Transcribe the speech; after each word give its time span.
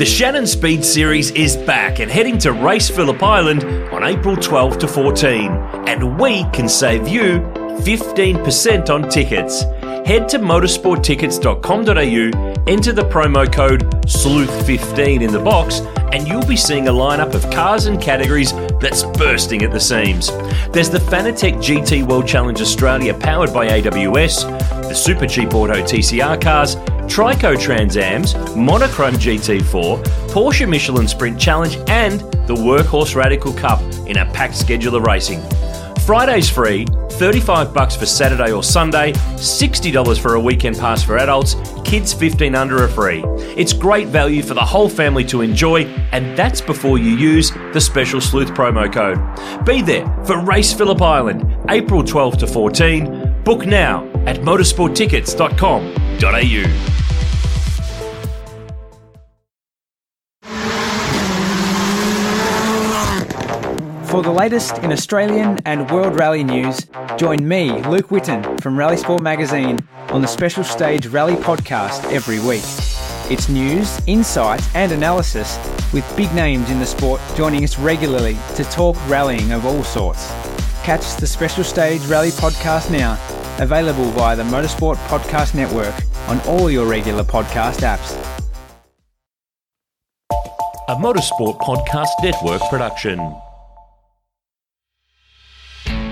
The 0.00 0.06
Shannon 0.06 0.46
Speed 0.46 0.82
Series 0.82 1.30
is 1.32 1.58
back 1.58 1.98
and 1.98 2.10
heading 2.10 2.38
to 2.38 2.52
Race 2.52 2.88
Phillip 2.88 3.22
Island 3.22 3.64
on 3.92 4.02
April 4.02 4.34
12 4.34 4.78
to 4.78 4.88
14. 4.88 5.50
And 5.86 6.18
we 6.18 6.44
can 6.54 6.70
save 6.70 7.06
you 7.06 7.40
15% 7.82 8.88
on 8.88 9.10
tickets. 9.10 9.64
Head 10.08 10.26
to 10.30 10.38
motorsporttickets.com.au, 10.38 12.64
enter 12.66 12.92
the 12.94 13.02
promo 13.02 13.52
code 13.52 13.82
SLEUTH15 14.06 15.20
in 15.20 15.32
the 15.32 15.38
box, 15.38 15.80
and 16.12 16.26
you'll 16.26 16.46
be 16.46 16.56
seeing 16.56 16.88
a 16.88 16.92
lineup 16.92 17.34
of 17.34 17.50
cars 17.50 17.86
and 17.86 18.00
categories 18.00 18.52
that's 18.80 19.02
bursting 19.18 19.62
at 19.62 19.72
the 19.72 19.80
seams. 19.80 20.28
There's 20.72 20.90
the 20.90 20.98
Fanatec 20.98 21.56
GT 21.56 22.06
World 22.06 22.26
Challenge 22.26 22.60
Australia 22.60 23.14
powered 23.14 23.52
by 23.52 23.68
AWS, 23.68 24.88
the 24.88 24.94
super 24.94 25.26
cheap 25.26 25.54
auto 25.54 25.74
TCR 25.74 26.40
cars, 26.40 26.76
Trico 27.10 27.56
Transams, 27.56 28.34
Monochrome 28.56 29.14
GT4, 29.14 30.02
Porsche 30.28 30.68
Michelin 30.68 31.08
Sprint 31.08 31.40
Challenge, 31.40 31.76
and 31.88 32.20
the 32.46 32.54
Workhorse 32.54 33.14
Radical 33.16 33.52
Cup 33.52 33.80
in 34.06 34.18
a 34.18 34.32
packed 34.32 34.56
schedule 34.56 34.94
of 34.94 35.02
racing. 35.02 35.40
Friday's 36.10 36.50
free, 36.50 36.86
35 37.10 37.72
bucks 37.72 37.94
for 37.94 38.04
Saturday 38.04 38.50
or 38.50 38.64
Sunday, 38.64 39.12
$60 39.12 40.20
for 40.20 40.34
a 40.34 40.40
weekend 40.40 40.76
pass 40.76 41.04
for 41.04 41.16
adults, 41.16 41.54
kids 41.84 42.12
15 42.12 42.56
under 42.56 42.82
are 42.82 42.88
free. 42.88 43.22
It's 43.56 43.72
great 43.72 44.08
value 44.08 44.42
for 44.42 44.54
the 44.54 44.64
whole 44.64 44.88
family 44.88 45.24
to 45.26 45.40
enjoy, 45.40 45.84
and 46.10 46.36
that's 46.36 46.60
before 46.60 46.98
you 46.98 47.16
use 47.16 47.52
the 47.72 47.80
special 47.80 48.20
Sleuth 48.20 48.48
promo 48.48 48.92
code. 48.92 49.20
Be 49.64 49.82
there 49.82 50.04
for 50.24 50.44
Race 50.44 50.72
Phillip 50.72 51.00
Island, 51.00 51.46
April 51.68 52.02
12 52.02 52.38
to 52.38 52.48
14. 52.48 53.42
Book 53.44 53.64
now 53.64 54.04
at 54.26 54.38
motorsporttickets.com.au. 54.38 56.89
For 64.10 64.22
the 64.22 64.32
latest 64.32 64.78
in 64.78 64.90
Australian 64.90 65.58
and 65.66 65.88
World 65.88 66.16
Rally 66.16 66.42
news, 66.42 66.84
join 67.16 67.46
me, 67.46 67.70
Luke 67.84 68.08
Whitten, 68.08 68.60
from 68.60 68.76
Rally 68.76 68.96
Sport 68.96 69.22
Magazine 69.22 69.78
on 70.08 70.20
the 70.20 70.26
Special 70.26 70.64
Stage 70.64 71.06
Rally 71.06 71.36
podcast 71.36 72.02
every 72.10 72.40
week. 72.40 72.64
It's 73.30 73.48
news, 73.48 74.00
insight, 74.08 74.60
and 74.74 74.90
analysis 74.90 75.56
with 75.92 76.04
big 76.16 76.34
names 76.34 76.68
in 76.70 76.80
the 76.80 76.86
sport 76.86 77.20
joining 77.36 77.62
us 77.62 77.78
regularly 77.78 78.36
to 78.56 78.64
talk 78.64 78.96
rallying 79.08 79.52
of 79.52 79.64
all 79.64 79.84
sorts. 79.84 80.26
Catch 80.82 81.14
the 81.18 81.26
Special 81.28 81.62
Stage 81.62 82.04
Rally 82.06 82.30
podcast 82.30 82.90
now, 82.90 83.16
available 83.60 84.06
via 84.06 84.34
the 84.34 84.42
Motorsport 84.42 84.96
Podcast 85.06 85.54
Network 85.54 85.94
on 86.26 86.40
all 86.48 86.68
your 86.68 86.86
regular 86.86 87.22
podcast 87.22 87.82
apps. 87.82 88.16
A 90.88 90.96
Motorsport 90.96 91.60
Podcast 91.60 92.08
Network 92.24 92.60
production. 92.62 93.36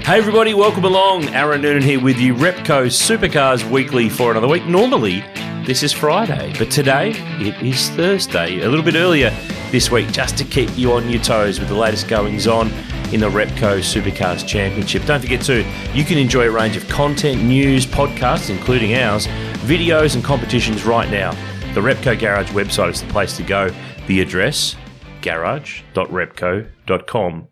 Hey 0.08 0.16
everybody, 0.16 0.54
welcome 0.54 0.86
along. 0.86 1.28
Aaron 1.34 1.60
Noonan 1.60 1.82
here 1.82 2.00
with 2.00 2.18
you, 2.18 2.32
Repco 2.32 2.86
Supercars 2.86 3.70
Weekly 3.70 4.08
for 4.08 4.30
another 4.30 4.48
week. 4.48 4.64
Normally, 4.64 5.20
this 5.66 5.82
is 5.82 5.92
Friday, 5.92 6.54
but 6.56 6.70
today 6.70 7.10
it 7.38 7.62
is 7.62 7.90
Thursday, 7.90 8.62
a 8.62 8.68
little 8.70 8.82
bit 8.82 8.94
earlier 8.94 9.28
this 9.70 9.90
week, 9.90 10.10
just 10.10 10.38
to 10.38 10.44
keep 10.44 10.70
you 10.78 10.94
on 10.94 11.10
your 11.10 11.20
toes 11.20 11.60
with 11.60 11.68
the 11.68 11.74
latest 11.74 12.08
goings 12.08 12.46
on 12.46 12.70
in 13.12 13.20
the 13.20 13.28
Repco 13.28 13.80
Supercars 13.80 14.48
Championship. 14.48 15.04
Don't 15.04 15.20
forget 15.20 15.42
to, 15.42 15.62
you 15.92 16.04
can 16.04 16.16
enjoy 16.16 16.48
a 16.48 16.50
range 16.50 16.78
of 16.78 16.88
content, 16.88 17.42
news, 17.42 17.84
podcasts, 17.84 18.48
including 18.48 18.94
ours, 18.94 19.26
videos, 19.66 20.14
and 20.14 20.24
competitions 20.24 20.86
right 20.86 21.10
now. 21.10 21.32
The 21.74 21.82
Repco 21.82 22.18
Garage 22.18 22.48
website 22.52 22.92
is 22.92 23.02
the 23.02 23.08
place 23.08 23.36
to 23.36 23.42
go. 23.42 23.68
The 24.06 24.22
address, 24.22 24.74
garage.repco.com 25.20 27.48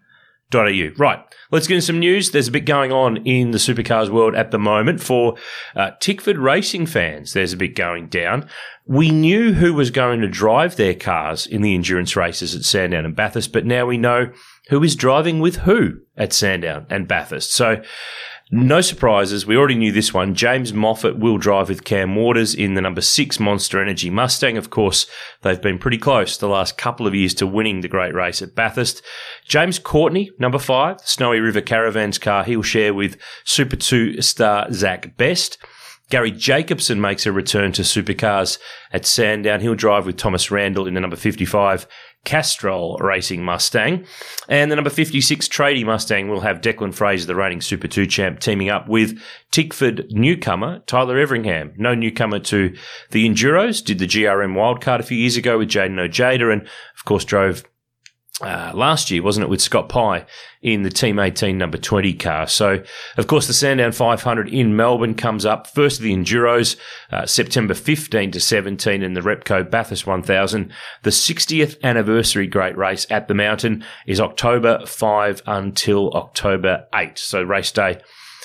au. 0.55 0.91
Right, 0.97 1.19
let's 1.51 1.67
get 1.67 1.75
into 1.75 1.87
some 1.87 1.99
news. 1.99 2.31
There's 2.31 2.49
a 2.49 2.53
bit 2.53 2.67
going 2.67 2.93
on 2.93 3.19
in 3.19 3.51
the 3.51 3.59
supercars 3.59 4.09
world 4.09 4.35
at 4.35 4.51
the 4.51 4.59
moment. 4.59 5.03
For 5.03 5.37
uh, 5.75 5.93
Tickford 6.01 6.39
racing 6.39 6.87
fans, 6.87 7.33
there's 7.33 7.53
a 7.53 7.57
bit 7.57 7.75
going 7.75 8.09
down. 8.09 8.49
We 8.87 9.11
knew 9.11 9.53
who 9.55 9.75
was 9.75 9.91
going 9.91 10.21
to 10.21 10.29
drive 10.29 10.77
their 10.77 10.95
cars 10.95 11.47
in 11.47 11.63
the 11.63 11.75
endurance 11.75 12.15
races 12.15 12.55
at 12.55 12.63
Sandown 12.63 13.05
and 13.05 13.17
Bathurst, 13.17 13.53
but 13.53 13.67
now 13.67 13.87
we 13.87 13.99
know 13.99 14.31
who 14.69 14.83
is 14.83 14.95
driving 14.95 15.41
with 15.41 15.57
who 15.57 16.01
at 16.17 16.33
Sandown 16.33 16.87
and 16.91 17.09
Bathurst. 17.09 17.53
So 17.53 17.83
no 18.51 18.81
surprises. 18.81 19.45
We 19.45 19.57
already 19.57 19.75
knew 19.75 19.91
this 19.91 20.15
one. 20.15 20.35
James 20.35 20.73
Moffat 20.73 21.19
will 21.19 21.37
drive 21.37 21.69
with 21.69 21.85
Cam 21.85 22.15
Waters 22.15 22.55
in 22.55 22.75
the 22.75 22.81
number 22.81 23.01
six 23.01 23.41
Monster 23.41 23.83
Energy 23.83 24.09
Mustang. 24.09 24.57
Of 24.57 24.71
course, 24.71 25.07
they've 25.43 25.61
been 25.61 25.79
pretty 25.79 25.99
close 25.99 26.39
the 26.39 26.49
last 26.49 26.79
couple 26.79 27.09
of 27.09 27.15
years 27.15 27.35
to 27.35 27.47
winning 27.47 27.81
the 27.81 27.89
great 27.89 28.15
race 28.15 28.41
at 28.43 28.55
Bathurst. 28.55 29.03
James 29.45 29.81
Courtney, 29.81 30.31
number 30.39 30.61
five, 30.61 31.01
Snowy 31.01 31.41
River 31.41 31.61
Caravans 31.61 32.19
car, 32.19 32.45
he'll 32.45 32.63
share 32.63 32.95
with 32.95 33.17
Super 33.45 33.77
2 33.77 34.23
star 34.23 34.73
Zach 34.73 35.17
Bates. 35.17 35.59
Garry 36.09 36.31
Jacobson 36.31 37.01
makes 37.01 37.27
a 37.27 37.33
return 37.33 37.73
to 37.73 37.83
supercars 37.83 38.59
at 38.93 39.07
Sandown. 39.07 39.61
He'll 39.61 39.75
drive 39.75 40.07
with 40.07 40.17
Thomas 40.17 40.51
Randall 40.51 40.87
in 40.87 40.95
the 40.95 41.01
number 41.01 41.17
55 41.17 41.87
Castrol 42.25 42.99
Racing 42.99 43.45
Mustang. 43.45 44.05
And 44.49 44.71
the 44.71 44.77
number 44.77 44.91
56 44.91 45.49
Tradie 45.49 45.85
Mustang 45.85 46.29
will 46.29 46.41
have 46.41 46.61
Declan 46.61 46.95
Fraser, 46.95 47.27
the 47.27 47.35
reigning 47.35 47.61
Super 47.61 47.89
2 47.89 48.07
champ, 48.07 48.41
teaming 48.41 48.69
up 48.69 48.89
with 48.89 49.19
Tickford 49.51 50.11
newcomer 50.11 50.81
Tyler 50.87 51.19
Everingham. 51.19 51.73
No 51.77 51.95
newcomer 51.95 52.41
to 52.41 52.77
the 53.11 53.29
Enduros, 53.29 53.83
did 53.83 53.99
the 53.99 54.07
GRM 54.07 54.55
wildcard 54.55 55.01
a 55.01 55.05
few 55.05 55.17
years 55.17 55.37
ago 55.37 55.59
with 55.59 55.69
Jayden 55.69 55.99
Ojeda 55.99 56.51
and, 56.51 56.63
of 56.63 57.05
course, 57.05 57.25
drove 57.25 57.65
uh, 58.43 58.73
last 58.75 59.11
year, 59.11 59.23
wasn't 59.23 59.45
it, 59.45 59.49
with 59.49 59.63
Scott 59.63 59.89
Pye 59.89 60.27
in 60.61 60.83
the 60.83 60.91
Team 60.91 61.19
18 61.19 61.57
number 61.57 61.79
20 61.79 62.13
car. 62.15 62.47
So, 62.47 62.83
of 63.17 63.27
course, 63.27 63.47
the 63.47 63.55
Sandown 63.55 63.93
500 63.93 64.49
in 64.49 64.77
Melbourne 64.77 65.15
comes 65.15 65.47
up 65.47 65.67
first 65.67 65.99
of 65.99 66.05
the 66.05 66.13
Enduros, 66.13 66.77
uh, 67.11 67.25
September 67.25 67.73
15 67.73 68.33
to 68.33 68.41
17 68.41 69.03
in 69.03 69.15
the 69.15 69.21
Repco 69.23 69.69
Bathurst 69.69 70.07
1000. 70.07 70.73
The 71.03 71.11
60th 71.11 71.83
anniversary 71.83 72.47
great 72.47 72.77
race 72.77 73.07
at 73.11 73.29
the 73.29 73.35
mountain 73.35 73.85
is 74.07 74.21
October 74.21 74.85
5 74.85 75.43
until 75.47 76.13
October 76.13 76.87
8. 76.95 77.19
So, 77.19 77.43
race 77.43 77.71
day 77.71 78.01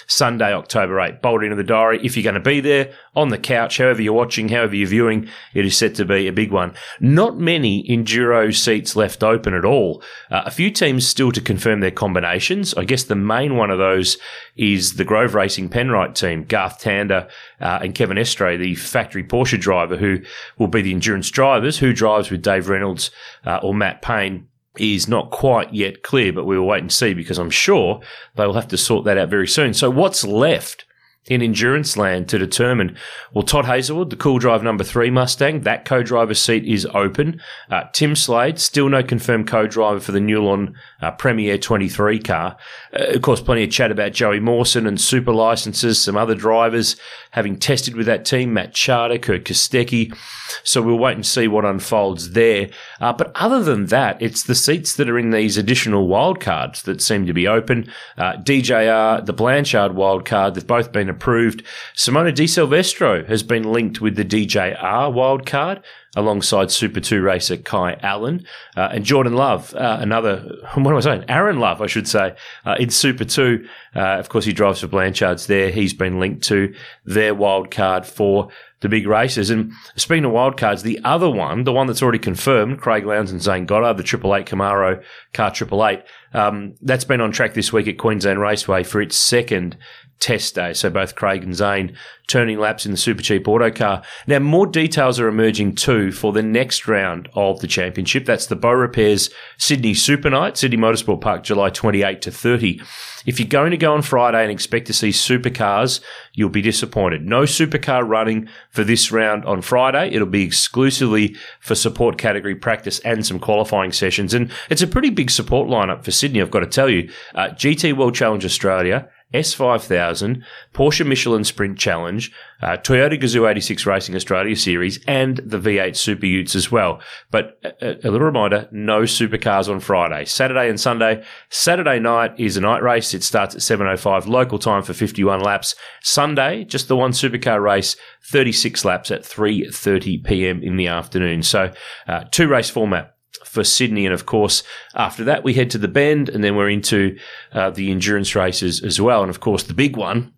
Sunday, 0.07 0.53
October 0.53 0.99
8. 0.99 1.21
Bolt 1.21 1.43
into 1.43 1.55
the 1.55 1.63
diary. 1.63 1.99
If 2.03 2.15
you're 2.15 2.23
going 2.23 2.35
to 2.35 2.39
be 2.39 2.59
there 2.59 2.93
on 3.15 3.29
the 3.29 3.37
couch, 3.37 3.77
however 3.77 4.01
you're 4.01 4.13
watching, 4.13 4.49
however 4.49 4.75
you're 4.75 4.87
viewing, 4.87 5.29
it 5.53 5.65
is 5.65 5.77
set 5.77 5.95
to 5.95 6.05
be 6.05 6.27
a 6.27 6.33
big 6.33 6.51
one. 6.51 6.73
Not 6.99 7.37
many 7.37 7.87
Enduro 7.87 8.55
seats 8.55 8.95
left 8.95 9.23
open 9.23 9.53
at 9.53 9.65
all. 9.65 10.03
Uh, 10.29 10.43
a 10.45 10.51
few 10.51 10.71
teams 10.71 11.07
still 11.07 11.31
to 11.31 11.41
confirm 11.41 11.79
their 11.79 11.91
combinations. 11.91 12.73
I 12.73 12.83
guess 12.83 13.03
the 13.03 13.15
main 13.15 13.55
one 13.55 13.71
of 13.71 13.77
those 13.77 14.17
is 14.55 14.95
the 14.95 15.05
Grove 15.05 15.35
Racing 15.35 15.69
Penrite 15.69 16.15
team, 16.15 16.43
Garth 16.43 16.81
Tander 16.81 17.29
uh, 17.59 17.79
and 17.81 17.95
Kevin 17.95 18.17
Estre, 18.17 18.57
the 18.57 18.75
factory 18.75 19.23
Porsche 19.23 19.59
driver 19.59 19.97
who 19.97 20.19
will 20.57 20.67
be 20.67 20.81
the 20.81 20.93
endurance 20.93 21.29
drivers, 21.29 21.79
who 21.79 21.93
drives 21.93 22.29
with 22.29 22.41
Dave 22.41 22.69
Reynolds 22.69 23.11
uh, 23.45 23.59
or 23.63 23.73
Matt 23.73 24.01
Payne 24.01 24.47
is 24.77 25.07
not 25.07 25.31
quite 25.31 25.73
yet 25.73 26.03
clear, 26.03 26.31
but 26.31 26.45
we 26.45 26.57
will 26.57 26.67
wait 26.67 26.81
and 26.81 26.91
see 26.91 27.13
because 27.13 27.37
I'm 27.37 27.49
sure 27.49 28.01
they 28.35 28.45
will 28.45 28.53
have 28.53 28.69
to 28.69 28.77
sort 28.77 29.05
that 29.05 29.17
out 29.17 29.29
very 29.29 29.47
soon. 29.47 29.73
So 29.73 29.89
what's 29.89 30.23
left? 30.23 30.85
In 31.27 31.43
endurance 31.43 31.97
land 31.97 32.27
to 32.29 32.39
determine. 32.39 32.97
Well, 33.31 33.43
Todd 33.43 33.65
Hazelwood, 33.65 34.09
the 34.09 34.15
Cooldrive 34.15 34.63
number 34.63 34.83
three 34.83 35.11
Mustang, 35.11 35.61
that 35.61 35.85
co-driver 35.85 36.33
seat 36.33 36.65
is 36.65 36.87
open. 36.95 37.39
Uh, 37.69 37.83
Tim 37.93 38.15
Slade, 38.15 38.57
still 38.57 38.89
no 38.89 39.03
confirmed 39.03 39.45
co-driver 39.45 39.99
for 39.99 40.13
the 40.13 40.19
Nulon 40.19 40.73
uh, 40.99 41.11
PremiAir 41.11 41.61
23 41.61 42.17
car. 42.21 42.57
Uh, 42.91 43.03
of 43.13 43.21
course, 43.21 43.39
plenty 43.39 43.63
of 43.63 43.69
chat 43.69 43.91
about 43.91 44.13
Joey 44.13 44.39
Mawson 44.39 44.87
and 44.87 44.99
super 44.99 45.31
licenses, 45.31 46.01
some 46.01 46.17
other 46.17 46.33
drivers 46.33 46.95
having 47.31 47.55
tested 47.55 47.95
with 47.95 48.07
that 48.07 48.25
team, 48.25 48.53
Matt 48.53 48.73
Chahda, 48.73 49.21
Kurt 49.21 49.45
Kostecki. 49.45 50.17
So 50.63 50.81
we'll 50.81 50.97
wait 50.97 51.15
and 51.15 51.25
see 51.25 51.47
what 51.47 51.65
unfolds 51.65 52.31
there. 52.31 52.69
Uh, 52.99 53.13
but 53.13 53.31
other 53.35 53.63
than 53.63 53.85
that, 53.85 54.19
it's 54.19 54.41
the 54.43 54.55
seats 54.55 54.95
that 54.95 55.07
are 55.07 55.19
in 55.19 55.29
these 55.29 55.55
additional 55.55 56.07
wildcards 56.07 56.81
that 56.83 56.99
seem 56.99 57.27
to 57.27 57.33
be 57.33 57.47
open. 57.47 57.91
Uh, 58.17 58.33
DJR, 58.37 59.23
the 59.23 59.33
Blanchard 59.33 59.91
wildcard, 59.91 60.55
they've 60.55 60.65
both 60.65 60.91
been 60.91 61.10
approved. 61.11 61.63
Simona 61.95 62.33
Di 62.33 62.47
Silvestro 62.47 63.23
has 63.25 63.43
been 63.43 63.71
linked 63.71 64.01
with 64.01 64.15
the 64.15 64.25
DJR 64.25 64.77
wildcard 65.13 65.83
alongside 66.15 66.71
Super 66.71 66.99
2 66.99 67.21
racer 67.21 67.57
Kai 67.57 67.93
Allen 68.01 68.45
uh, 68.75 68.89
and 68.91 69.05
Jordan 69.05 69.35
Love, 69.35 69.73
uh, 69.75 69.97
another, 70.01 70.39
what 70.73 70.91
am 70.91 70.97
I 70.97 70.99
saying? 70.99 71.25
Aaron 71.29 71.59
Love, 71.59 71.81
I 71.81 71.87
should 71.87 72.07
say, 72.07 72.35
uh, 72.65 72.75
in 72.79 72.89
Super 72.89 73.25
2. 73.25 73.65
Uh, 73.95 73.99
of 73.99 74.29
course, 74.29 74.45
he 74.45 74.53
drives 74.53 74.81
for 74.81 74.87
Blanchards 74.87 75.47
there. 75.47 75.69
He's 75.69 75.93
been 75.93 76.19
linked 76.19 76.43
to 76.45 76.73
their 77.05 77.33
wildcard 77.33 78.05
for 78.05 78.49
the 78.81 78.89
big 78.89 79.07
races. 79.07 79.49
And 79.49 79.71
speaking 79.95 80.25
of 80.25 80.31
wildcards, 80.31 80.81
the 80.81 80.99
other 81.03 81.29
one, 81.29 81.63
the 81.63 81.71
one 81.71 81.87
that's 81.87 82.01
already 82.01 82.19
confirmed, 82.19 82.81
Craig 82.81 83.05
Lowndes 83.05 83.31
and 83.31 83.41
Zane 83.41 83.65
Goddard, 83.65 83.97
the 83.97 84.03
Triple 84.03 84.35
Eight 84.35 84.47
Camaro 84.47 85.01
car 85.33 85.51
Triple 85.51 85.85
Eight, 85.85 86.03
Um, 86.33 86.75
that's 86.81 87.05
been 87.05 87.21
on 87.21 87.31
track 87.31 87.53
this 87.53 87.73
week 87.73 87.87
at 87.87 87.97
Queensland 87.97 88.39
Raceway 88.39 88.83
for 88.83 89.01
its 89.01 89.17
second 89.17 89.77
test 90.21 90.55
day. 90.55 90.71
So 90.71 90.89
both 90.89 91.15
Craig 91.15 91.43
and 91.43 91.55
Zane 91.55 91.97
turning 92.27 92.59
laps 92.59 92.85
in 92.85 92.91
the 92.91 92.97
super 92.97 93.21
cheap 93.21 93.47
auto 93.47 93.69
car. 93.71 94.03
Now, 94.27 94.39
more 94.39 94.67
details 94.67 95.19
are 95.19 95.27
emerging 95.27 95.75
too 95.75 96.11
for 96.13 96.31
the 96.31 96.43
next 96.43 96.87
round 96.87 97.27
of 97.33 97.59
the 97.59 97.67
championship. 97.67 98.25
That's 98.25 98.45
the 98.45 98.55
Beaurepaires 98.55 99.29
Sydney 99.57 99.93
Super 99.93 100.29
Night, 100.29 100.57
Sydney 100.57 100.77
Motorsport 100.77 101.19
Park, 101.19 101.43
July 101.43 101.71
28 101.71 102.21
to 102.21 102.31
30. 102.31 102.81
If 103.25 103.39
you're 103.39 103.49
going 103.49 103.71
to 103.71 103.77
go 103.77 103.93
on 103.93 104.01
Friday 104.01 104.41
and 104.41 104.51
expect 104.51 104.87
to 104.87 104.93
see 104.93 105.09
supercars, 105.09 106.01
you'll 106.33 106.49
be 106.49 106.61
disappointed. 106.61 107.25
No 107.25 107.41
supercar 107.41 108.07
running 108.07 108.47
for 108.69 108.83
this 108.83 109.11
round 109.11 109.43
on 109.45 109.61
Friday. 109.61 110.09
It'll 110.11 110.27
be 110.27 110.43
exclusively 110.43 111.35
for 111.59 111.75
support 111.75 112.17
category 112.17 112.55
practice 112.55 112.99
and 112.99 113.25
some 113.25 113.39
qualifying 113.39 113.91
sessions. 113.91 114.33
And 114.33 114.51
it's 114.69 114.81
a 114.81 114.87
pretty 114.87 115.09
big 115.09 115.29
support 115.29 115.67
lineup 115.67 116.03
for 116.03 116.11
Sydney, 116.21 116.39
I've 116.39 116.51
got 116.51 116.59
to 116.59 116.67
tell 116.67 116.87
you. 116.87 117.09
Uh, 117.33 117.47
GT 117.47 117.97
World 117.97 118.13
Challenge 118.13 118.45
Australia, 118.45 119.09
S5000, 119.33 120.43
Porsche 120.71 121.03
Michelin 121.03 121.43
Sprint 121.43 121.79
Challenge, 121.79 122.31
uh, 122.61 122.77
Toyota 122.77 123.19
Gazoo 123.19 123.49
86 123.49 123.87
Racing 123.87 124.15
Australia 124.15 124.55
Series, 124.55 125.03
and 125.07 125.37
the 125.37 125.57
V8 125.57 125.95
Super 125.95 126.27
Utes 126.27 126.55
as 126.55 126.71
well. 126.71 127.01
But 127.31 127.59
a, 127.63 128.07
a, 128.07 128.11
little 128.11 128.27
reminder, 128.27 128.69
no 128.71 129.01
supercars 129.01 129.67
on 129.67 129.79
Friday. 129.79 130.25
Saturday 130.25 130.69
and 130.69 130.79
Sunday. 130.79 131.23
Saturday 131.49 131.97
night 131.97 132.39
is 132.39 132.55
a 132.55 132.61
night 132.61 132.83
race. 132.83 133.15
It 133.15 133.23
starts 133.23 133.55
at 133.55 133.61
7.05 133.61 134.27
local 134.27 134.59
time 134.59 134.83
for 134.83 134.93
51 134.93 135.39
laps. 135.39 135.73
Sunday, 136.03 136.65
just 136.65 136.87
the 136.87 136.95
one 136.95 137.13
supercar 137.13 137.63
race, 137.63 137.95
36 138.25 138.85
laps 138.85 139.09
at 139.09 139.23
3.30 139.23 140.23
p.m. 140.23 140.61
in 140.61 140.75
the 140.75 140.85
afternoon. 140.85 141.41
So, 141.41 141.71
uh, 142.07 142.25
two 142.29 142.47
race 142.47 142.69
format 142.69 143.10
for 143.51 143.65
Sydney. 143.65 144.05
And 144.05 144.13
of 144.13 144.25
course, 144.25 144.63
after 144.95 145.25
that, 145.25 145.43
we 145.43 145.53
head 145.53 145.69
to 145.71 145.77
the 145.77 145.89
Bend 145.89 146.29
and 146.29 146.41
then 146.41 146.55
we're 146.55 146.69
into 146.69 147.17
uh, 147.51 147.69
the 147.69 147.91
endurance 147.91 148.33
races 148.33 148.81
as 148.81 149.01
well. 149.01 149.21
And 149.21 149.29
of 149.29 149.41
course, 149.41 149.63
the 149.63 149.73
big 149.73 149.97
one, 149.97 150.31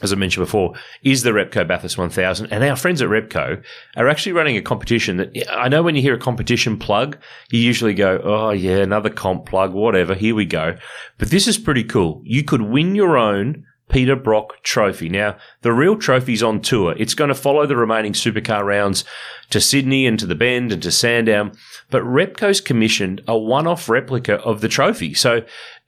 as 0.00 0.10
I 0.10 0.16
mentioned 0.16 0.46
before, 0.46 0.72
is 1.02 1.22
the 1.22 1.32
Repco 1.32 1.68
Bathurst 1.68 1.98
1000. 1.98 2.46
And 2.50 2.64
our 2.64 2.74
friends 2.74 3.02
at 3.02 3.10
Repco 3.10 3.62
are 3.96 4.08
actually 4.08 4.32
running 4.32 4.56
a 4.56 4.62
competition 4.62 5.18
that 5.18 5.52
I 5.52 5.68
know 5.68 5.82
when 5.82 5.96
you 5.96 6.02
hear 6.02 6.14
a 6.14 6.18
competition 6.18 6.78
plug, 6.78 7.18
you 7.50 7.60
usually 7.60 7.92
go, 7.92 8.20
oh, 8.24 8.50
yeah, 8.50 8.78
another 8.78 9.10
comp 9.10 9.44
plug, 9.44 9.74
whatever, 9.74 10.14
here 10.14 10.34
we 10.34 10.46
go. 10.46 10.76
But 11.18 11.28
this 11.28 11.46
is 11.46 11.58
pretty 11.58 11.84
cool. 11.84 12.22
You 12.24 12.42
could 12.42 12.62
win 12.62 12.94
your 12.94 13.18
own 13.18 13.66
Peter 13.88 14.16
Brock 14.16 14.62
Trophy. 14.62 15.08
Now, 15.08 15.36
the 15.62 15.72
real 15.72 15.96
trophy's 15.96 16.42
on 16.42 16.60
tour. 16.60 16.94
It's 16.98 17.14
going 17.14 17.28
to 17.28 17.34
follow 17.34 17.66
the 17.66 17.76
remaining 17.76 18.12
supercar 18.12 18.64
rounds 18.64 19.04
to 19.50 19.60
Sydney 19.60 20.06
and 20.06 20.18
to 20.18 20.26
the 20.26 20.34
Bend 20.34 20.72
and 20.72 20.82
to 20.82 20.90
Sandown, 20.90 21.52
but 21.90 22.02
Repco's 22.02 22.60
commissioned 22.60 23.22
a 23.28 23.38
one-off 23.38 23.88
replica 23.88 24.34
of 24.40 24.60
the 24.60 24.68
trophy. 24.68 25.14
So 25.14 25.42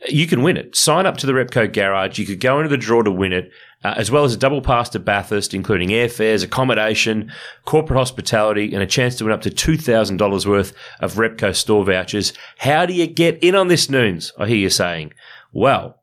you 0.09 0.27
can 0.29 0.43
win 0.43 0.56
it. 0.56 0.77
Sign 0.77 1.06
up 1.06 1.17
to 1.19 1.27
the 1.27 1.33
Repco 1.33 1.73
garage. 1.73 2.19
You 2.19 2.27
could 2.27 2.41
go 2.41 2.59
into 2.59 2.69
the 2.69 2.77
draw 2.77 3.03
to 3.03 3.11
win 3.11 3.33
it, 3.33 3.50
uh, 3.83 3.95
as 3.97 4.11
well 4.11 4.25
as 4.25 4.33
a 4.33 4.39
double 4.39 4.62
pass 4.62 4.89
to 4.91 5.01
Bathurst, 5.01 5.55
including 5.55 5.89
airfares, 5.89 6.44
accommodation, 6.44 7.33
corporate 7.65 7.99
hospitality, 7.99 8.73
and 8.73 8.83
a 8.83 8.87
chance 8.87 9.17
to 9.17 9.25
win 9.25 9.33
up 9.33 9.43
to 9.43 9.51
$2,000 9.51 10.47
worth 10.47 10.73
of 11.01 11.15
Repco 11.15 11.55
store 11.55 11.85
vouchers. 11.85 12.33
How 12.59 12.87
do 12.87 12.93
you 12.93 13.09
get 13.09 13.43
in 13.43 13.56
on 13.56 13.67
this, 13.67 13.91
Noons? 13.91 14.33
I 14.39 14.47
hear 14.47 14.56
you 14.56 14.71
saying. 14.71 15.15
Well, 15.53 15.98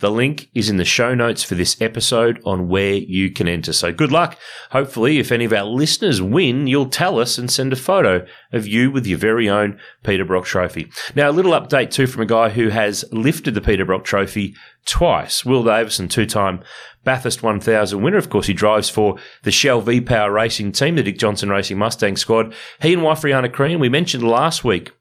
the 0.00 0.10
link 0.10 0.48
is 0.54 0.70
in 0.70 0.76
the 0.76 0.84
show 0.84 1.14
notes 1.14 1.42
for 1.42 1.56
this 1.56 1.80
episode 1.80 2.40
on 2.44 2.68
where 2.68 2.94
you 2.94 3.30
can 3.30 3.48
enter. 3.48 3.72
So 3.72 3.92
good 3.92 4.12
luck. 4.12 4.38
Hopefully, 4.70 5.18
if 5.18 5.32
any 5.32 5.44
of 5.44 5.52
our 5.52 5.64
listeners 5.64 6.22
win, 6.22 6.68
you'll 6.68 6.88
tell 6.88 7.18
us 7.18 7.36
and 7.36 7.50
send 7.50 7.72
a 7.72 7.76
photo 7.76 8.24
of 8.52 8.66
you 8.66 8.90
with 8.90 9.06
your 9.06 9.18
very 9.18 9.48
own 9.48 9.78
Peter 10.04 10.24
Brock 10.24 10.44
trophy. 10.44 10.90
Now, 11.16 11.30
a 11.30 11.32
little 11.32 11.52
update 11.52 11.90
too 11.90 12.06
from 12.06 12.22
a 12.22 12.26
guy 12.26 12.50
who 12.50 12.68
has 12.68 13.04
lifted 13.10 13.54
the 13.54 13.60
Peter 13.60 13.84
Brock 13.84 14.04
trophy 14.04 14.54
twice. 14.84 15.44
Will 15.44 15.64
Davison, 15.64 16.08
two-time 16.08 16.62
Bathurst 17.02 17.42
1000 17.42 18.02
winner. 18.02 18.18
Of 18.18 18.30
course, 18.30 18.46
he 18.46 18.52
drives 18.52 18.88
for 18.90 19.16
the 19.42 19.50
Shell 19.50 19.80
V-Power 19.80 20.30
Racing 20.30 20.72
team, 20.72 20.96
the 20.96 21.02
Dick 21.02 21.18
Johnson 21.18 21.48
Racing 21.48 21.78
Mustang 21.78 22.16
squad. 22.16 22.54
He 22.80 22.92
and 22.92 23.02
wife 23.02 23.22
Riana 23.22 23.52
Crean, 23.52 23.80
we 23.80 23.88
mentioned 23.88 24.22
last 24.22 24.64
week 24.64 24.92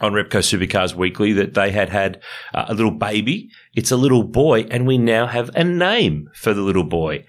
on 0.00 0.12
Repco 0.12 0.40
Supercars 0.40 0.94
Weekly 0.94 1.32
that 1.34 1.54
they 1.54 1.70
had 1.70 1.88
had 1.88 2.20
uh, 2.54 2.66
a 2.68 2.74
little 2.74 2.90
baby. 2.90 3.50
It's 3.74 3.90
a 3.90 3.96
little 3.96 4.22
boy, 4.22 4.62
and 4.70 4.86
we 4.86 4.98
now 4.98 5.26
have 5.26 5.50
a 5.54 5.64
name 5.64 6.30
for 6.34 6.52
the 6.52 6.62
little 6.62 6.84
boy. 6.84 7.24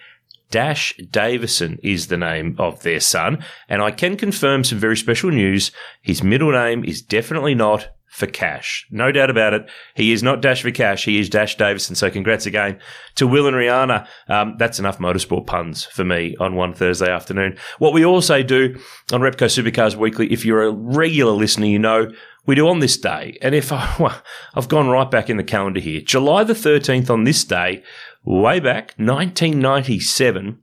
Dash 0.49 0.95
Davison 1.11 1.77
is 1.83 2.07
the 2.07 2.17
name 2.17 2.55
of 2.57 2.83
their 2.83 2.99
son, 2.99 3.43
and 3.67 3.81
I 3.81 3.91
can 3.91 4.15
confirm 4.15 4.63
some 4.63 4.77
very 4.77 4.97
special 4.97 5.29
news. 5.29 5.71
His 6.01 6.23
middle 6.23 6.51
name 6.51 6.83
is 6.83 7.01
definitely 7.01 7.55
not 7.55 7.89
for 8.17 8.25
cash. 8.25 8.87
No 8.89 9.11
doubt 9.11 9.29
about 9.29 9.53
it. 9.53 9.69
He 9.93 10.11
is 10.11 10.23
not 10.23 10.41
Dash 10.41 10.63
for 10.63 10.71
cash. 10.71 11.05
He 11.05 11.19
is 11.19 11.29
Dash 11.29 11.55
Davison. 11.55 11.93
So 11.93 12.09
congrats 12.09 12.45
again 12.45 12.79
to 13.15 13.27
Will 13.27 13.45
and 13.45 13.55
Riana. 13.55 14.07
Um, 14.27 14.55
that's 14.57 14.79
enough 14.79 14.97
motorsport 14.97 15.45
puns 15.45 15.83
for 15.83 16.03
me 16.03 16.35
on 16.39 16.55
one 16.55 16.73
Thursday 16.73 17.11
afternoon. 17.11 17.57
What 17.77 17.93
we 17.93 18.05
also 18.05 18.41
do 18.41 18.79
on 19.11 19.21
Repco 19.21 19.45
Supercars 19.45 19.95
Weekly, 19.95 20.31
if 20.31 20.45
you're 20.45 20.63
a 20.63 20.71
regular 20.71 21.33
listener, 21.33 21.67
you 21.67 21.77
know 21.77 22.09
we 22.47 22.55
do 22.55 22.67
on 22.67 22.79
this 22.79 22.97
day. 22.97 23.37
And 23.41 23.53
if 23.53 23.71
I, 23.71 23.95
well, 23.99 24.19
I've 24.55 24.69
gone 24.69 24.89
right 24.89 25.11
back 25.11 25.29
in 25.29 25.37
the 25.37 25.43
calendar 25.43 25.79
here, 25.79 26.01
July 26.01 26.43
the 26.43 26.53
13th 26.53 27.11
on 27.11 27.23
this 27.23 27.43
day, 27.43 27.83
way 28.27 28.59
back, 28.59 28.93
1997, 28.97 30.59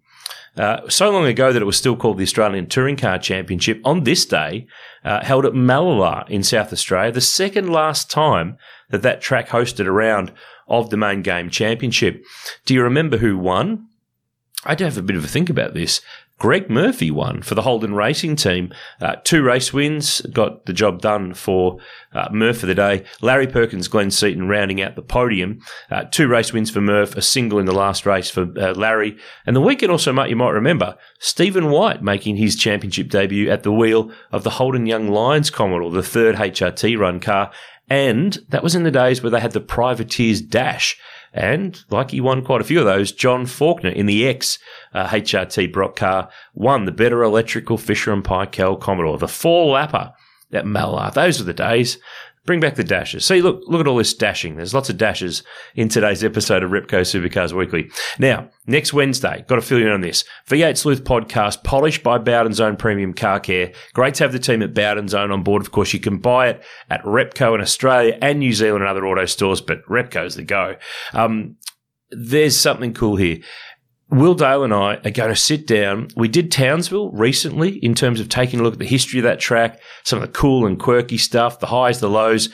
uh, 0.57 0.89
so 0.89 1.11
long 1.11 1.27
ago 1.27 1.53
that 1.53 1.63
it 1.63 1.65
was 1.65 1.77
still 1.77 1.97
called 1.97 2.19
the 2.19 2.23
Australian 2.23 2.67
Touring 2.67 2.97
Car 2.97 3.19
Championship, 3.19 3.81
on 3.85 4.05
this 4.05 4.25
day, 4.25 4.67
uh, 5.05 5.25
held 5.25 5.45
at 5.45 5.53
Mallala 5.53 6.29
in 6.29 6.43
South 6.43 6.73
Australia, 6.73 7.11
the 7.11 7.21
second 7.21 7.71
last 7.71 8.11
time 8.11 8.57
that 8.91 9.03
that 9.03 9.21
track 9.21 9.49
hosted 9.49 9.87
a 9.87 9.93
round 9.93 10.33
of 10.69 10.91
the 10.91 10.97
main 10.97 11.23
game 11.23 11.51
championship. 11.51 12.23
Do 12.67 12.75
you 12.75 12.83
remember 12.83 13.17
who 13.17 13.37
won? 13.37 13.89
I 14.65 14.75
do 14.75 14.85
have 14.85 14.97
a 14.97 15.03
bit 15.03 15.17
of 15.17 15.25
a 15.25 15.29
think 15.29 15.51
about 15.51 15.75
this. 15.75 16.01
Greg 16.39 16.69
Murphy 16.69 17.11
won 17.11 17.43
for 17.43 17.55
the 17.55 17.63
Holden 17.63 17.95
Racing 17.95 18.37
team. 18.37 18.73
Uh, 19.01 19.17
two 19.25 19.43
race 19.43 19.73
wins, 19.73 20.21
got 20.33 20.67
the 20.67 20.73
job 20.73 21.01
done 21.01 21.33
for 21.33 21.79
uh, 22.13 22.29
Murph 22.33 22.59
for 22.59 22.67
the 22.67 22.75
day. 22.75 23.05
Larry 23.23 23.47
Perkins, 23.47 23.89
Glenn 23.89 24.11
Seton 24.11 24.49
rounding 24.49 24.83
out 24.83 24.97
the 24.97 25.03
podium. 25.03 25.61
Uh, 25.91 26.05
two 26.05 26.27
race 26.27 26.53
wins 26.53 26.71
for 26.71 26.81
Murph, 26.81 27.17
a 27.17 27.23
single 27.23 27.59
in 27.59 27.67
the 27.67 27.73
last 27.73 28.05
race 28.05 28.31
for 28.31 28.53
uh, 28.59 28.75
Larry. 28.75 29.17
And 29.47 29.55
the 29.55 29.61
weekend 29.61 29.93
also, 29.93 30.13
Mark, 30.13 30.29
you 30.29 30.37
might 30.37 30.51
remember, 30.51 30.97
Stephen 31.21 31.71
White 31.71 32.03
making 32.03 32.37
his 32.37 32.57
championship 32.57 33.09
debut 33.09 33.49
at 33.49 33.63
the 33.63 33.73
wheel 33.73 34.11
of 34.33 34.43
the 34.43 34.51
Holden 34.51 34.87
Young 34.87 35.09
Lions 35.09 35.51
Commodore, 35.51 35.91
the 35.93 36.03
third 36.03 36.35
HRT 36.35 36.99
run 36.99 37.21
car. 37.21 37.53
And 37.89 38.39
that 38.49 38.63
was 38.63 38.75
in 38.75 38.83
the 38.83 38.91
days 38.91 39.23
where 39.23 39.31
they 39.31 39.41
had 39.41 39.53
the 39.53 39.61
Privateers 39.61 40.41
Dash. 40.41 40.99
And 41.35 41.85
like 41.91 42.13
he 42.13 42.21
won 42.21 42.45
quite 42.45 42.61
a 42.61 42.65
few 42.65 42.79
of 42.79 42.85
those, 42.85 43.11
John 43.11 43.45
Faulkner 43.45 43.91
in 43.91 44.07
the 44.07 44.27
X 44.27 44.61
uh, 44.95 45.09
HRT 45.09 45.73
Brock 45.73 45.97
car 45.97 46.31
won 46.55 46.85
the 46.85 46.93
better 46.93 47.25
electrical 47.25 47.77
Fisher 47.77 48.13
and 48.13 48.23
Paykel 48.23 48.81
Commodore, 48.81 49.19
the 49.19 49.27
four 49.27 49.75
lapper 49.75 50.13
at 50.53 50.65
Mallala. 50.65 51.13
Those 51.13 51.41
were 51.41 51.45
the 51.45 51.53
days. 51.53 51.99
Bring 52.47 52.61
back 52.61 52.75
the 52.75 52.85
dashes. 52.85 53.25
See, 53.25 53.41
look, 53.41 53.63
look 53.67 53.81
at 53.81 53.87
all 53.87 53.97
this 53.97 54.13
dashing. 54.13 54.57
There's 54.57 54.75
lots 54.75 54.91
of 54.91 54.99
dashes 54.99 55.43
in 55.75 55.89
today's 55.89 56.23
episode 56.23 56.63
of 56.63 56.73
Repco 56.73 57.01
Supercars 57.01 57.53
Weekly. 57.53 57.91
Now, 58.19 58.51
next 58.67 58.93
Wednesday, 58.93 59.45
got 59.49 59.55
to 59.55 59.63
fill 59.63 59.79
you 59.79 59.87
in 59.87 59.93
on 59.93 60.03
this. 60.03 60.25
V8 60.49 60.77
Sleuth 60.77 61.05
podcast, 61.05 61.65
polished 61.65 62.03
by 62.03 62.19
Bowden's 62.19 62.61
own 62.61 62.77
premium 62.77 63.15
car 63.15 63.41
care. 63.41 63.73
Great 63.95 64.15
to 64.17 64.25
have 64.25 64.33
the 64.33 64.39
team 64.39 64.61
at 64.61 64.75
Bowden's 64.75 65.15
own 65.15 65.31
on 65.31 65.43
board. 65.43 65.63
Of 65.63 65.73
course, 65.73 65.95
you 65.95 66.01
can 66.01 66.19
buy 66.19 66.49
it 66.49 66.63
at 66.91 67.03
Repco 67.05 67.55
in 67.55 67.63
Australia 67.63 68.19
and 68.21 68.41
New 68.41 68.53
Zealand 68.53 68.83
and 68.83 68.91
other 68.91 69.07
auto 69.07 69.25
stores, 69.25 69.63
but 69.63 69.83
Repco's 69.87 70.35
the 70.35 70.43
go. 70.43 70.77
Um, 71.15 71.57
there's 72.11 72.57
something 72.57 72.93
cool 72.93 73.17
here. 73.17 73.39
Will 74.11 74.35
Dale 74.35 74.65
and 74.65 74.75
I 74.75 74.97
are 75.05 75.11
going 75.11 75.31
to 75.31 75.37
sit 75.37 75.67
down. 75.67 76.09
We 76.17 76.29
did 76.29 76.53
Townsville 76.53 77.11
recently 77.11 77.79
in 77.79 77.95
terms 77.95 78.21
of 78.21 78.29
taking 78.29 78.61
a 78.61 78.63
look 78.63 78.75
at 78.75 78.79
the 78.79 78.85
history 78.85 79.19
of 79.19 79.25
that 79.25 79.41
track, 79.41 79.81
some 80.05 80.21
of 80.21 80.23
the 80.23 80.33
cool 80.33 80.67
and 80.67 80.79
quirky 80.79 81.19
stuff, 81.19 81.59
the 81.59 81.67
highs, 81.67 82.01
the 82.01 82.11
lows. 82.11 82.49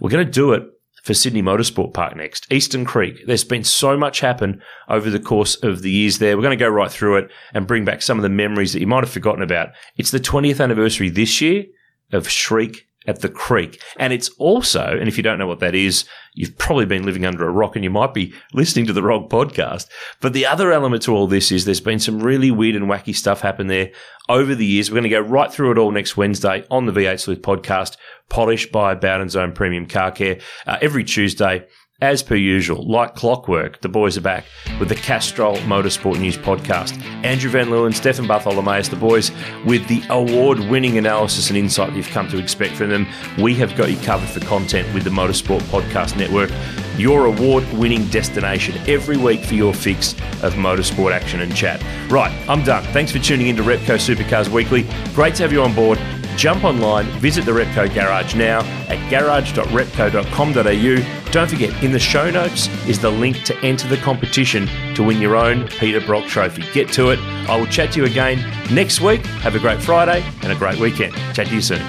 We're 0.00 0.10
going 0.10 0.26
to 0.26 0.30
do 0.30 0.52
it 0.52 0.64
for 1.04 1.14
Sydney 1.14 1.42
Motorsport 1.42 1.94
Park 1.94 2.16
next. 2.16 2.52
Eastern 2.52 2.84
Creek. 2.84 3.22
There's 3.26 3.44
been 3.44 3.62
so 3.62 3.96
much 3.96 4.18
happen 4.18 4.60
over 4.88 5.08
the 5.08 5.20
course 5.20 5.54
of 5.62 5.82
the 5.82 5.90
years 5.90 6.18
there. 6.18 6.36
We're 6.36 6.42
going 6.42 6.58
to 6.58 6.64
go 6.64 6.68
right 6.68 6.90
through 6.90 7.18
it 7.18 7.30
and 7.54 7.66
bring 7.66 7.84
back 7.84 8.02
some 8.02 8.18
of 8.18 8.22
the 8.22 8.28
memories 8.28 8.72
that 8.72 8.80
you 8.80 8.88
might 8.88 9.04
have 9.04 9.12
forgotten 9.12 9.42
about. 9.42 9.68
It's 9.96 10.10
the 10.10 10.18
20th 10.18 10.60
anniversary 10.60 11.08
this 11.08 11.40
year 11.40 11.64
of 12.12 12.28
Shriek 12.28 12.85
at 13.06 13.20
the 13.20 13.28
creek. 13.28 13.80
And 13.98 14.12
it's 14.12 14.28
also, 14.38 14.84
and 14.84 15.08
if 15.08 15.16
you 15.16 15.22
don't 15.22 15.38
know 15.38 15.46
what 15.46 15.60
that 15.60 15.74
is, 15.74 16.04
you've 16.34 16.56
probably 16.58 16.86
been 16.86 17.04
living 17.04 17.24
under 17.24 17.46
a 17.46 17.52
rock 17.52 17.76
and 17.76 17.84
you 17.84 17.90
might 17.90 18.14
be 18.14 18.34
listening 18.52 18.86
to 18.86 18.92
the 18.92 19.02
wrong 19.02 19.28
podcast. 19.28 19.88
But 20.20 20.32
the 20.32 20.46
other 20.46 20.72
element 20.72 21.02
to 21.02 21.14
all 21.14 21.26
this 21.26 21.50
is 21.50 21.64
there's 21.64 21.80
been 21.80 21.98
some 21.98 22.20
really 22.20 22.50
weird 22.50 22.76
and 22.76 22.86
wacky 22.86 23.14
stuff 23.14 23.40
happen 23.40 23.66
there 23.66 23.90
over 24.28 24.54
the 24.54 24.66
years. 24.66 24.90
We're 24.90 25.00
going 25.00 25.04
to 25.04 25.08
go 25.10 25.20
right 25.20 25.52
through 25.52 25.72
it 25.72 25.78
all 25.78 25.90
next 25.90 26.16
Wednesday 26.16 26.64
on 26.70 26.86
the 26.86 26.92
V8 26.92 27.20
Sleuth 27.20 27.42
podcast, 27.42 27.96
polished 28.28 28.72
by 28.72 28.94
Bowden's 28.94 29.36
own 29.36 29.52
premium 29.52 29.86
car 29.86 30.10
care. 30.10 30.40
Uh, 30.66 30.78
every 30.80 31.04
Tuesday, 31.04 31.66
as 32.02 32.22
per 32.22 32.34
usual, 32.34 32.86
like 32.86 33.14
clockwork, 33.14 33.80
the 33.80 33.88
boys 33.88 34.18
are 34.18 34.22
back 34.22 34.44
with 34.78 34.90
the 34.90 34.94
Castrol 34.94 35.56
Motorsport 35.58 36.18
News 36.18 36.36
podcast. 36.36 37.00
Andrew 37.24 37.50
Van 37.50 37.68
Leeuwen, 37.68 37.94
Stefan 37.94 38.26
Bartholomaeus, 38.26 38.88
the 38.88 38.96
boys 38.96 39.30
with 39.64 39.86
the 39.88 40.02
award 40.10 40.58
winning 40.58 40.98
analysis 40.98 41.48
and 41.48 41.56
insight 41.56 41.94
you've 41.94 42.08
come 42.08 42.28
to 42.28 42.38
expect 42.38 42.74
from 42.74 42.90
them. 42.90 43.06
We 43.38 43.54
have 43.54 43.74
got 43.76 43.90
you 43.90 43.96
covered 43.98 44.28
for 44.28 44.40
content 44.40 44.92
with 44.92 45.04
the 45.04 45.10
Motorsport 45.10 45.60
Podcast 45.62 46.18
Network, 46.18 46.50
your 46.98 47.24
award 47.24 47.64
winning 47.72 48.06
destination 48.08 48.76
every 48.86 49.16
week 49.16 49.42
for 49.42 49.54
your 49.54 49.72
fix 49.72 50.12
of 50.42 50.52
motorsport 50.54 51.12
action 51.12 51.40
and 51.40 51.54
chat. 51.56 51.82
Right, 52.10 52.32
I'm 52.46 52.62
done. 52.62 52.84
Thanks 52.92 53.10
for 53.10 53.20
tuning 53.20 53.46
in 53.46 53.56
to 53.56 53.62
Repco 53.62 53.96
Supercars 53.96 54.48
Weekly. 54.48 54.86
Great 55.14 55.34
to 55.36 55.44
have 55.44 55.52
you 55.52 55.62
on 55.62 55.74
board. 55.74 55.98
Jump 56.36 56.64
online, 56.64 57.06
visit 57.20 57.46
the 57.46 57.52
Repco 57.52 57.92
Garage 57.92 58.34
now 58.34 58.60
at 58.88 59.10
garage.repco.com.au. 59.10 61.30
Don't 61.32 61.50
forget, 61.50 61.82
in 61.82 61.92
the 61.92 61.98
show 61.98 62.30
notes 62.30 62.68
is 62.86 63.00
the 63.00 63.10
link 63.10 63.42
to 63.44 63.56
enter 63.60 63.88
the 63.88 63.96
competition 63.98 64.68
to 64.94 65.02
win 65.02 65.20
your 65.20 65.36
own 65.36 65.68
Peter 65.68 66.00
Brock 66.00 66.24
trophy. 66.26 66.62
Get 66.72 66.90
to 66.92 67.10
it. 67.10 67.18
I 67.48 67.56
will 67.56 67.66
chat 67.66 67.92
to 67.92 68.00
you 68.00 68.06
again 68.06 68.38
next 68.72 69.00
week. 69.00 69.24
Have 69.40 69.54
a 69.54 69.58
great 69.58 69.82
Friday 69.82 70.22
and 70.42 70.52
a 70.52 70.54
great 70.54 70.78
weekend. 70.78 71.14
Chat 71.34 71.48
to 71.48 71.54
you 71.54 71.62
soon. 71.62 71.82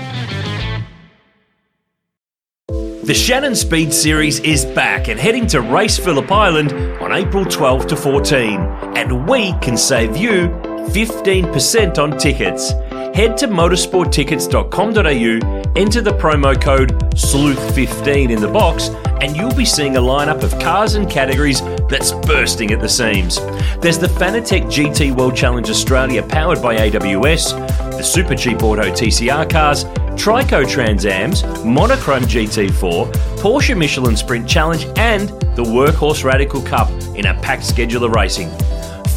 The 3.03 3.13
Shannon 3.13 3.55
Speed 3.55 3.93
Series 3.93 4.41
is 4.41 4.65
back 4.65 5.07
and 5.07 5.17
heading 5.17 5.47
to 5.47 5.61
Race 5.61 5.97
Phillip 5.97 6.29
Island 6.29 6.73
on 7.01 7.13
April 7.13 7.45
12 7.45 7.87
to 7.87 7.95
14. 7.95 8.59
And 8.97 9.29
we 9.29 9.53
can 9.59 9.77
save 9.77 10.17
you 10.17 10.49
15% 10.89 11.97
on 11.97 12.17
tickets 12.17 12.73
head 13.17 13.35
to 13.35 13.47
motorsporttickets.com.au, 13.47 15.73
enter 15.75 16.01
the 16.01 16.11
promo 16.11 16.61
code 16.61 16.91
SLEUTH15 17.15 18.29
in 18.29 18.39
the 18.39 18.47
box, 18.47 18.89
and 19.21 19.35
you'll 19.35 19.55
be 19.55 19.65
seeing 19.65 19.97
a 19.97 19.99
lineup 19.99 20.43
of 20.43 20.51
cars 20.59 20.93
and 20.93 21.09
categories 21.09 21.61
that's 21.89 22.11
bursting 22.27 22.71
at 22.73 22.79
the 22.79 22.87
seams. 22.87 23.37
There's 23.81 23.97
the 23.97 24.05
Fanatec 24.05 24.65
GT 24.65 25.17
World 25.17 25.35
Challenge 25.35 25.67
Australia 25.67 26.21
powered 26.21 26.61
by 26.61 26.75
AWS, 26.75 27.53
the 27.97 28.03
Super 28.03 28.35
Cheap 28.35 28.61
Auto 28.61 28.83
TCR 28.83 29.49
cars, 29.49 29.85
Trico 30.13 30.63
Transams, 30.63 31.43
Monochrome 31.65 32.25
GT4, 32.25 33.11
Porsche 33.39 33.75
Michelin 33.75 34.15
Sprint 34.15 34.47
Challenge, 34.47 34.85
and 34.95 35.29
the 35.55 35.63
Workhorse 35.63 36.23
Radical 36.23 36.61
Cup 36.61 36.91
in 37.15 37.25
a 37.25 37.33
packed 37.41 37.65
schedule 37.65 38.03
of 38.03 38.11
racing. 38.11 38.51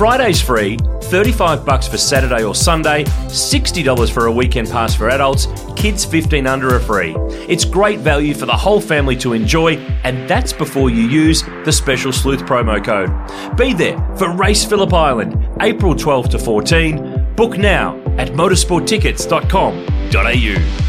Friday's 0.01 0.41
free, 0.41 0.79
35 1.03 1.67
bucks 1.67 1.87
for 1.87 1.99
Saturday 1.99 2.43
or 2.43 2.55
Sunday, 2.55 3.05
$60 3.05 4.11
for 4.11 4.29
a 4.29 4.33
weekend 4.33 4.71
pass 4.71 4.95
for 4.95 5.11
adults, 5.11 5.47
kids 5.77 6.07
15 6.07 6.47
under 6.47 6.75
are 6.75 6.81
free. 6.81 7.15
It's 7.51 7.67
great 7.67 7.99
value 7.99 8.33
for 8.33 8.47
the 8.47 8.57
whole 8.57 8.81
family 8.81 9.15
to 9.17 9.35
enjoy, 9.35 9.77
and 10.05 10.27
that's 10.27 10.55
before 10.55 10.89
you 10.89 11.03
use 11.03 11.43
the 11.67 11.71
special 11.71 12.13
Sleuth 12.13 12.41
promo 12.45 12.83
code. 12.83 13.11
Be 13.59 13.75
there 13.75 13.99
for 14.17 14.35
Race 14.35 14.65
Phillip 14.65 14.95
Island, 14.95 15.37
April 15.61 15.95
12 15.95 16.31
to 16.31 16.39
14. 16.39 17.35
Book 17.37 17.59
now 17.59 17.99
at 18.17 18.29
motorsporttickets.com.au. 18.29 20.80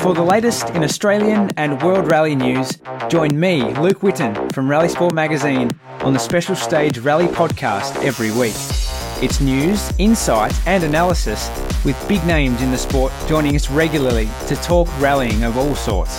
For 0.00 0.14
the 0.14 0.22
latest 0.22 0.70
in 0.70 0.82
Australian 0.82 1.50
and 1.58 1.80
World 1.82 2.10
Rally 2.10 2.34
news, 2.34 2.78
join 3.10 3.38
me, 3.38 3.62
Luke 3.74 4.00
Whitten, 4.00 4.50
from 4.50 4.66
Rally 4.66 4.88
Sport 4.88 5.12
Magazine 5.12 5.70
on 6.00 6.14
the 6.14 6.18
Special 6.18 6.56
Stage 6.56 6.98
Rally 7.00 7.26
podcast 7.26 8.02
every 8.02 8.30
week. 8.30 8.54
It's 9.22 9.42
news, 9.42 9.92
insight, 9.98 10.58
and 10.66 10.84
analysis 10.84 11.50
with 11.84 12.02
big 12.08 12.24
names 12.24 12.62
in 12.62 12.70
the 12.70 12.78
sport 12.78 13.12
joining 13.28 13.54
us 13.56 13.70
regularly 13.70 14.30
to 14.48 14.56
talk 14.56 14.88
rallying 15.00 15.44
of 15.44 15.58
all 15.58 15.74
sorts. 15.74 16.18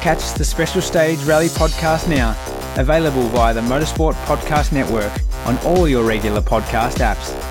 Catch 0.00 0.34
the 0.34 0.44
Special 0.44 0.80
Stage 0.80 1.18
Rally 1.24 1.48
podcast 1.48 2.08
now, 2.08 2.30
available 2.76 3.24
via 3.30 3.52
the 3.52 3.60
Motorsport 3.60 4.14
Podcast 4.26 4.70
Network 4.70 5.12
on 5.46 5.58
all 5.66 5.88
your 5.88 6.04
regular 6.04 6.40
podcast 6.40 6.98
apps. 6.98 7.45